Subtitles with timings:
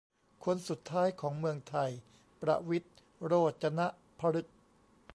[0.43, 1.91] คนสุดท้ายของเมืองไทย
[2.41, 2.89] ประวิตร
[3.25, 3.79] โรจน
[4.19, 4.55] พฤกษ์